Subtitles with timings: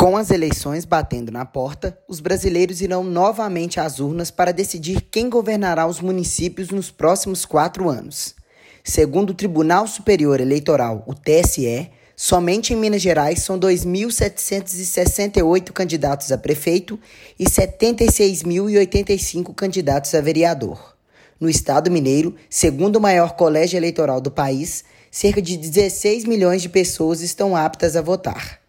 [0.00, 5.28] Com as eleições batendo na porta, os brasileiros irão novamente às urnas para decidir quem
[5.28, 8.34] governará os municípios nos próximos quatro anos.
[8.82, 16.38] Segundo o Tribunal Superior Eleitoral, o TSE, somente em Minas Gerais são 2.768 candidatos a
[16.38, 16.98] prefeito
[17.38, 20.96] e 76.085 candidatos a vereador.
[21.38, 26.70] No estado mineiro, segundo o maior colégio eleitoral do país, cerca de 16 milhões de
[26.70, 28.59] pessoas estão aptas a votar.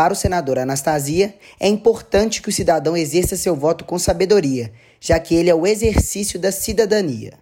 [0.00, 5.20] Para o senador Anastasia, é importante que o cidadão exerça seu voto com sabedoria, já
[5.20, 7.38] que ele é o exercício da cidadania.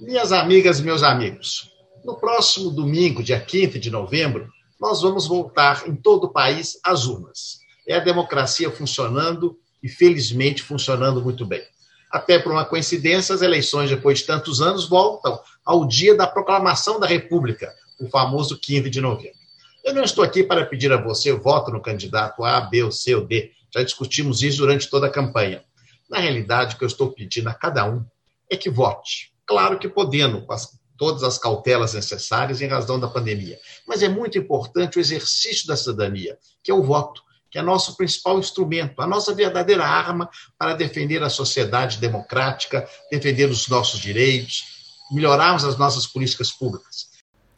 [0.00, 1.70] Minhas amigas e meus amigos,
[2.02, 4.48] no próximo domingo, dia 15 de novembro,
[4.80, 7.58] nós vamos voltar em todo o país às urnas.
[7.86, 11.60] É a democracia funcionando e, felizmente, funcionando muito bem.
[12.10, 16.98] Até por uma coincidência, as eleições, depois de tantos anos, voltam ao dia da proclamação
[16.98, 17.70] da República,
[18.00, 19.43] o famoso 15 de novembro.
[19.84, 23.14] Eu não estou aqui para pedir a você voto no candidato A, B, ou C
[23.14, 23.52] ou D.
[23.70, 25.62] Já discutimos isso durante toda a campanha.
[26.08, 28.02] Na realidade, o que eu estou pedindo a cada um
[28.48, 29.34] é que vote.
[29.44, 33.58] Claro que podendo, com as, todas as cautelas necessárias em razão da pandemia.
[33.86, 37.20] Mas é muito importante o exercício da cidadania, que é o voto,
[37.50, 43.50] que é nosso principal instrumento, a nossa verdadeira arma para defender a sociedade democrática, defender
[43.50, 44.64] os nossos direitos,
[45.12, 47.12] melhorarmos as nossas políticas públicas.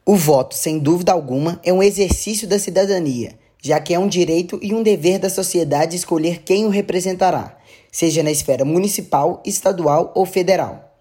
[0.09, 4.57] O voto, sem dúvida alguma, é um exercício da cidadania, já que é um direito
[4.63, 7.59] e um dever da sociedade escolher quem o representará,
[7.91, 10.97] seja na esfera municipal, estadual ou federal.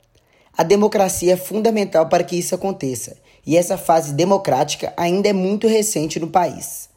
[0.57, 5.67] A democracia é fundamental para que isso aconteça, e essa fase democrática ainda é muito
[5.67, 6.89] recente no país.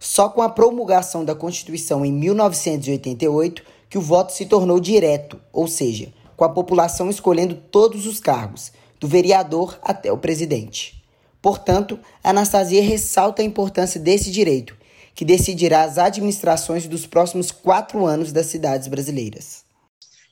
[0.00, 5.68] Só com a promulgação da Constituição em 1988 que o voto se tornou direto, ou
[5.68, 11.01] seja, com a população escolhendo todos os cargos, do vereador até o presidente.
[11.42, 14.76] Portanto, Anastasia ressalta a importância desse direito,
[15.12, 19.64] que decidirá as administrações dos próximos quatro anos das cidades brasileiras.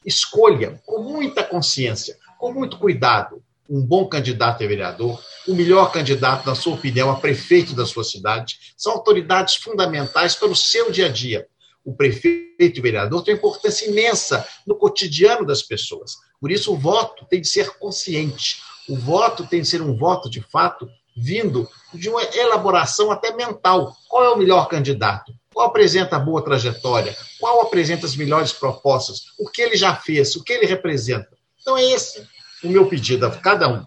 [0.07, 6.47] Escolha com muita consciência, com muito cuidado, um bom candidato a vereador, o melhor candidato,
[6.47, 8.57] na sua opinião, a prefeito da sua cidade.
[8.77, 11.47] São autoridades fundamentais para o seu dia a dia.
[11.85, 16.13] O prefeito e o vereador têm importância imensa no cotidiano das pessoas.
[16.41, 18.61] Por isso, o voto tem de ser consciente.
[18.89, 23.97] O voto tem de ser um voto, de fato, vindo de uma elaboração até mental.
[24.09, 25.33] Qual é o melhor candidato?
[25.53, 27.17] Qual apresenta boa trajetória?
[27.39, 29.23] Qual apresenta as melhores propostas?
[29.39, 30.37] O que ele já fez?
[30.37, 31.29] O que ele representa?
[31.61, 32.27] Então, é esse
[32.63, 33.85] o meu pedido a cada um.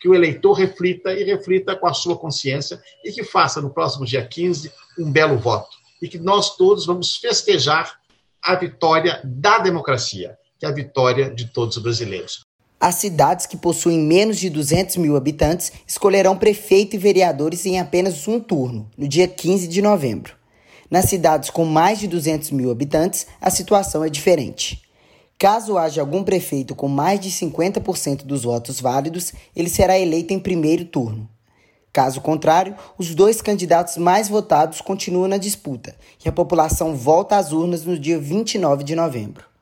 [0.00, 4.04] Que o eleitor reflita e reflita com a sua consciência e que faça no próximo
[4.04, 5.74] dia 15 um belo voto.
[6.02, 7.98] E que nós todos vamos festejar
[8.42, 12.45] a vitória da democracia, que é a vitória de todos os brasileiros.
[12.78, 18.28] As cidades que possuem menos de 200 mil habitantes escolherão prefeito e vereadores em apenas
[18.28, 20.34] um turno, no dia 15 de novembro.
[20.90, 24.82] Nas cidades com mais de 200 mil habitantes, a situação é diferente.
[25.38, 30.38] Caso haja algum prefeito com mais de 50% dos votos válidos, ele será eleito em
[30.38, 31.28] primeiro turno.
[31.92, 37.52] Caso contrário, os dois candidatos mais votados continuam na disputa e a população volta às
[37.52, 39.55] urnas no dia 29 de novembro.